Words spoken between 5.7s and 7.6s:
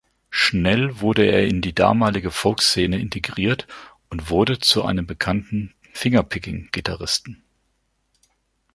Fingerpicking-Gitarristen.